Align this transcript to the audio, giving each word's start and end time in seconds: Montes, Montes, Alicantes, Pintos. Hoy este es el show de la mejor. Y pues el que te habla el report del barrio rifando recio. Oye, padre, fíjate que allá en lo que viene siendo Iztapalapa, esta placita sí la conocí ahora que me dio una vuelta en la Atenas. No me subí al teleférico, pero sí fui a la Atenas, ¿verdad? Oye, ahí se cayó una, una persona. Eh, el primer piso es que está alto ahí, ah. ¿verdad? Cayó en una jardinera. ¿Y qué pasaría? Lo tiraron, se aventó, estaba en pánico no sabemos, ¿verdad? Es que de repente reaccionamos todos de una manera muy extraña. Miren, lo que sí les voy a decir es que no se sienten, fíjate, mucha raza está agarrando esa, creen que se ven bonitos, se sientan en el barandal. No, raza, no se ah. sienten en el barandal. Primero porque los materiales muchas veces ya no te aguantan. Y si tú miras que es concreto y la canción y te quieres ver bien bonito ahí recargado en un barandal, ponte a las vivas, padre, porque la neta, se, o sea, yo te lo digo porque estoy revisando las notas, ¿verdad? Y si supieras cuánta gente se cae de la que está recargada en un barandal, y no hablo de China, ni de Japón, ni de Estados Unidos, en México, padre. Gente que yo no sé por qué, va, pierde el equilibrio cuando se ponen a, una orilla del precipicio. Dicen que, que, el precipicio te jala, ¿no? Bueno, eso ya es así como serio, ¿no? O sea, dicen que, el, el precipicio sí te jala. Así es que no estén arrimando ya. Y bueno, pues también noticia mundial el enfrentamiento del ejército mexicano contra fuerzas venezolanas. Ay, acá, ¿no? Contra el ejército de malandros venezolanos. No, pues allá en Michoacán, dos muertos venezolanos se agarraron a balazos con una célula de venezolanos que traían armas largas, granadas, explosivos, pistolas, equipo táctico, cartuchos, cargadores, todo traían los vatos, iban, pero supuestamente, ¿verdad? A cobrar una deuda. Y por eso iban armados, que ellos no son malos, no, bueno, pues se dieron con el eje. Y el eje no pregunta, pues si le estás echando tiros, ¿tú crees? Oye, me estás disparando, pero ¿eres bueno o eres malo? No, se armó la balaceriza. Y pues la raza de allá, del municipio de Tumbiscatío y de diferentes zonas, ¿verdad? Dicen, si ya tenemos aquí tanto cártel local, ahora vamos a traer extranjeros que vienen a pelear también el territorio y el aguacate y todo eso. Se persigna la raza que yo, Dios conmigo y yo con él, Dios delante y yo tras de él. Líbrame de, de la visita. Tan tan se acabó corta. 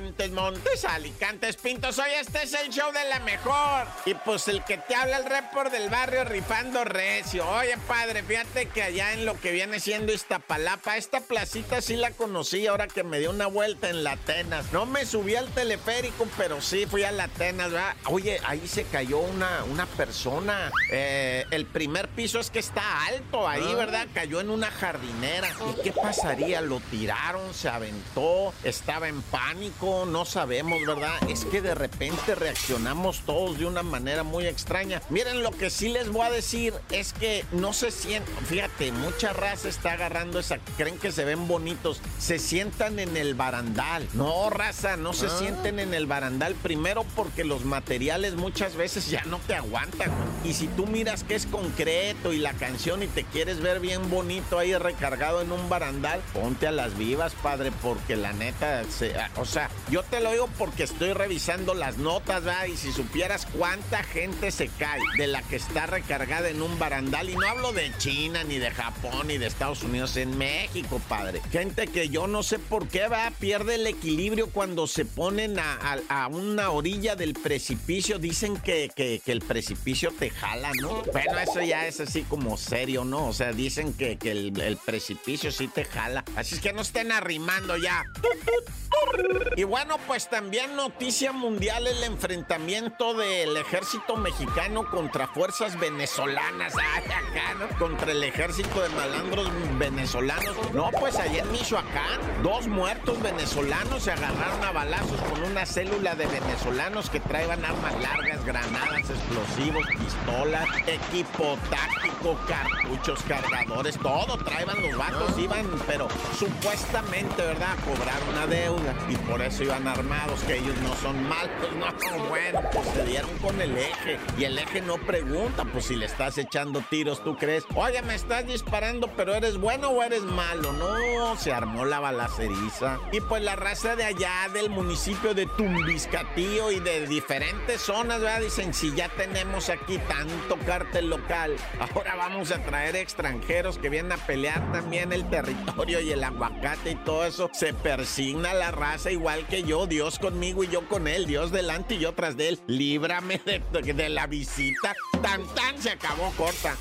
Montes, 0.00 0.30
Montes, 0.30 0.84
Alicantes, 0.84 1.56
Pintos. 1.56 1.98
Hoy 1.98 2.10
este 2.20 2.44
es 2.44 2.54
el 2.54 2.70
show 2.70 2.92
de 2.92 3.04
la 3.08 3.18
mejor. 3.20 3.88
Y 4.06 4.14
pues 4.14 4.46
el 4.46 4.62
que 4.62 4.78
te 4.78 4.94
habla 4.94 5.16
el 5.16 5.24
report 5.24 5.72
del 5.72 5.90
barrio 5.90 6.22
rifando 6.22 6.84
recio. 6.84 7.44
Oye, 7.48 7.76
padre, 7.88 8.22
fíjate 8.22 8.66
que 8.66 8.84
allá 8.84 9.12
en 9.14 9.24
lo 9.24 9.40
que 9.40 9.50
viene 9.50 9.80
siendo 9.80 10.12
Iztapalapa, 10.12 10.96
esta 10.96 11.20
placita 11.20 11.82
sí 11.82 11.96
la 11.96 12.12
conocí 12.12 12.68
ahora 12.68 12.86
que 12.86 13.02
me 13.02 13.18
dio 13.18 13.30
una 13.30 13.48
vuelta 13.48 13.90
en 13.90 14.04
la 14.04 14.12
Atenas. 14.12 14.72
No 14.72 14.86
me 14.86 15.04
subí 15.04 15.34
al 15.34 15.48
teleférico, 15.48 16.28
pero 16.36 16.60
sí 16.60 16.86
fui 16.86 17.02
a 17.02 17.10
la 17.10 17.24
Atenas, 17.24 17.72
¿verdad? 17.72 17.96
Oye, 18.06 18.40
ahí 18.46 18.68
se 18.68 18.84
cayó 18.84 19.18
una, 19.18 19.64
una 19.64 19.86
persona. 19.86 20.70
Eh, 20.92 21.44
el 21.50 21.66
primer 21.66 22.06
piso 22.08 22.38
es 22.38 22.50
que 22.50 22.60
está 22.60 23.04
alto 23.06 23.48
ahí, 23.48 23.68
ah. 23.72 23.74
¿verdad? 23.74 24.06
Cayó 24.14 24.40
en 24.40 24.50
una 24.50 24.70
jardinera. 24.70 25.48
¿Y 25.72 25.82
qué 25.82 25.92
pasaría? 25.92 26.60
Lo 26.60 26.78
tiraron, 26.78 27.52
se 27.52 27.68
aventó, 27.68 28.54
estaba 28.62 29.08
en 29.08 29.22
pánico 29.22 29.87
no 30.06 30.24
sabemos, 30.24 30.78
¿verdad? 30.86 31.14
Es 31.28 31.44
que 31.44 31.62
de 31.62 31.74
repente 31.74 32.34
reaccionamos 32.34 33.20
todos 33.20 33.58
de 33.58 33.66
una 33.66 33.82
manera 33.82 34.22
muy 34.22 34.46
extraña. 34.46 35.00
Miren, 35.10 35.42
lo 35.42 35.50
que 35.50 35.70
sí 35.70 35.88
les 35.88 36.10
voy 36.10 36.26
a 36.26 36.30
decir 36.30 36.74
es 36.90 37.12
que 37.12 37.44
no 37.52 37.72
se 37.72 37.90
sienten, 37.90 38.34
fíjate, 38.46 38.92
mucha 38.92 39.32
raza 39.32 39.68
está 39.68 39.92
agarrando 39.92 40.38
esa, 40.38 40.58
creen 40.76 40.98
que 40.98 41.12
se 41.12 41.24
ven 41.24 41.48
bonitos, 41.48 42.00
se 42.18 42.38
sientan 42.38 42.98
en 42.98 43.16
el 43.16 43.34
barandal. 43.34 44.06
No, 44.14 44.50
raza, 44.50 44.96
no 44.96 45.12
se 45.12 45.26
ah. 45.26 45.38
sienten 45.38 45.78
en 45.78 45.94
el 45.94 46.06
barandal. 46.06 46.54
Primero 46.54 47.04
porque 47.16 47.44
los 47.44 47.64
materiales 47.64 48.34
muchas 48.34 48.76
veces 48.76 49.08
ya 49.08 49.24
no 49.24 49.38
te 49.46 49.54
aguantan. 49.54 50.10
Y 50.44 50.54
si 50.54 50.68
tú 50.68 50.86
miras 50.86 51.24
que 51.24 51.34
es 51.34 51.46
concreto 51.46 52.32
y 52.32 52.38
la 52.38 52.52
canción 52.52 53.02
y 53.02 53.06
te 53.06 53.24
quieres 53.24 53.60
ver 53.60 53.80
bien 53.80 54.10
bonito 54.10 54.58
ahí 54.58 54.76
recargado 54.76 55.40
en 55.40 55.52
un 55.52 55.68
barandal, 55.68 56.20
ponte 56.32 56.66
a 56.66 56.72
las 56.72 56.96
vivas, 56.96 57.34
padre, 57.42 57.72
porque 57.82 58.16
la 58.16 58.32
neta, 58.32 58.84
se, 58.84 59.14
o 59.36 59.44
sea, 59.44 59.70
yo 59.90 60.02
te 60.02 60.20
lo 60.20 60.30
digo 60.32 60.48
porque 60.58 60.82
estoy 60.82 61.12
revisando 61.12 61.74
las 61.74 61.96
notas, 61.96 62.44
¿verdad? 62.44 62.66
Y 62.66 62.76
si 62.76 62.92
supieras 62.92 63.46
cuánta 63.46 64.02
gente 64.02 64.50
se 64.50 64.68
cae 64.68 65.00
de 65.16 65.26
la 65.26 65.42
que 65.42 65.56
está 65.56 65.86
recargada 65.86 66.48
en 66.48 66.60
un 66.60 66.78
barandal, 66.78 67.30
y 67.30 67.36
no 67.36 67.48
hablo 67.48 67.72
de 67.72 67.90
China, 67.98 68.44
ni 68.44 68.58
de 68.58 68.70
Japón, 68.70 69.28
ni 69.28 69.38
de 69.38 69.46
Estados 69.46 69.82
Unidos, 69.82 70.16
en 70.16 70.36
México, 70.36 71.00
padre. 71.08 71.40
Gente 71.50 71.86
que 71.86 72.08
yo 72.08 72.26
no 72.26 72.42
sé 72.42 72.58
por 72.58 72.88
qué, 72.88 73.08
va, 73.08 73.30
pierde 73.38 73.76
el 73.76 73.86
equilibrio 73.86 74.50
cuando 74.50 74.86
se 74.86 75.04
ponen 75.04 75.58
a, 75.58 76.28
una 76.30 76.70
orilla 76.70 77.16
del 77.16 77.32
precipicio. 77.34 78.18
Dicen 78.18 78.56
que, 78.58 78.90
que, 78.94 79.22
el 79.26 79.40
precipicio 79.40 80.12
te 80.18 80.30
jala, 80.30 80.72
¿no? 80.80 81.02
Bueno, 81.12 81.38
eso 81.38 81.62
ya 81.62 81.86
es 81.86 82.00
así 82.00 82.22
como 82.22 82.56
serio, 82.56 83.04
¿no? 83.04 83.28
O 83.28 83.32
sea, 83.32 83.52
dicen 83.52 83.94
que, 83.94 84.18
el, 84.22 84.60
el 84.60 84.76
precipicio 84.76 85.50
sí 85.50 85.68
te 85.68 85.84
jala. 85.84 86.24
Así 86.36 86.56
es 86.56 86.60
que 86.60 86.72
no 86.72 86.82
estén 86.82 87.12
arrimando 87.12 87.76
ya. 87.76 88.04
Y 89.58 89.64
bueno, 89.64 89.96
pues 90.06 90.28
también 90.28 90.76
noticia 90.76 91.32
mundial 91.32 91.84
el 91.88 92.04
enfrentamiento 92.04 93.12
del 93.14 93.56
ejército 93.56 94.14
mexicano 94.14 94.88
contra 94.88 95.26
fuerzas 95.26 95.76
venezolanas. 95.80 96.74
Ay, 96.94 97.06
acá, 97.06 97.54
¿no? 97.58 97.76
Contra 97.76 98.12
el 98.12 98.22
ejército 98.22 98.80
de 98.80 98.88
malandros 98.90 99.50
venezolanos. 99.76 100.54
No, 100.72 100.92
pues 100.92 101.16
allá 101.16 101.42
en 101.42 101.50
Michoacán, 101.50 102.20
dos 102.44 102.68
muertos 102.68 103.20
venezolanos 103.20 104.04
se 104.04 104.12
agarraron 104.12 104.62
a 104.62 104.70
balazos 104.70 105.20
con 105.22 105.42
una 105.42 105.66
célula 105.66 106.14
de 106.14 106.26
venezolanos 106.26 107.10
que 107.10 107.18
traían 107.18 107.64
armas 107.64 108.00
largas, 108.00 108.44
granadas, 108.44 109.10
explosivos, 109.10 109.84
pistolas, 109.88 110.68
equipo 110.86 111.58
táctico, 111.68 112.38
cartuchos, 112.46 113.20
cargadores, 113.26 113.98
todo 113.98 114.38
traían 114.38 114.80
los 114.82 114.96
vatos, 114.96 115.36
iban, 115.36 115.66
pero 115.88 116.06
supuestamente, 116.38 117.42
¿verdad? 117.42 117.72
A 117.72 117.84
cobrar 117.84 118.22
una 118.30 118.46
deuda. 118.46 118.94
Y 119.08 119.16
por 119.16 119.42
eso 119.42 119.47
iban 119.60 119.88
armados, 119.88 120.40
que 120.40 120.58
ellos 120.58 120.76
no 120.82 120.94
son 120.96 121.22
malos, 121.28 121.50
no, 121.78 122.28
bueno, 122.28 122.60
pues 122.72 122.86
se 122.88 123.04
dieron 123.04 123.30
con 123.38 123.60
el 123.60 123.76
eje. 123.76 124.18
Y 124.38 124.44
el 124.44 124.58
eje 124.58 124.80
no 124.80 124.98
pregunta, 124.98 125.64
pues 125.64 125.86
si 125.86 125.96
le 125.96 126.06
estás 126.06 126.38
echando 126.38 126.82
tiros, 126.88 127.22
¿tú 127.24 127.36
crees? 127.36 127.64
Oye, 127.74 128.02
me 128.02 128.14
estás 128.14 128.46
disparando, 128.46 129.10
pero 129.16 129.34
¿eres 129.34 129.56
bueno 129.56 129.90
o 129.90 130.02
eres 130.02 130.22
malo? 130.22 130.72
No, 130.72 131.36
se 131.36 131.52
armó 131.52 131.84
la 131.84 132.00
balaceriza. 132.00 132.98
Y 133.12 133.20
pues 133.20 133.42
la 133.42 133.56
raza 133.56 133.96
de 133.96 134.04
allá, 134.04 134.48
del 134.52 134.70
municipio 134.70 135.34
de 135.34 135.46
Tumbiscatío 135.46 136.70
y 136.70 136.80
de 136.80 137.06
diferentes 137.06 137.80
zonas, 137.80 138.20
¿verdad? 138.20 138.40
Dicen, 138.40 138.74
si 138.74 138.94
ya 138.94 139.08
tenemos 139.08 139.68
aquí 139.68 139.98
tanto 140.08 140.56
cártel 140.66 141.10
local, 141.10 141.56
ahora 141.80 142.14
vamos 142.16 142.50
a 142.50 142.62
traer 142.62 142.96
extranjeros 142.96 143.78
que 143.78 143.88
vienen 143.88 144.12
a 144.12 144.16
pelear 144.18 144.72
también 144.72 145.12
el 145.12 145.28
territorio 145.28 146.00
y 146.00 146.12
el 146.12 146.22
aguacate 146.22 146.92
y 146.92 146.96
todo 146.96 147.24
eso. 147.24 147.50
Se 147.52 147.72
persigna 147.72 148.54
la 148.54 148.70
raza 148.70 149.10
que 149.44 149.62
yo, 149.62 149.86
Dios 149.86 150.18
conmigo 150.18 150.64
y 150.64 150.68
yo 150.68 150.88
con 150.88 151.08
él, 151.08 151.26
Dios 151.26 151.50
delante 151.50 151.94
y 151.96 151.98
yo 151.98 152.12
tras 152.12 152.36
de 152.36 152.50
él. 152.50 152.60
Líbrame 152.66 153.40
de, 153.44 153.92
de 153.92 154.08
la 154.08 154.26
visita. 154.26 154.94
Tan 155.22 155.46
tan 155.54 155.80
se 155.80 155.90
acabó 155.90 156.32
corta. 156.36 156.76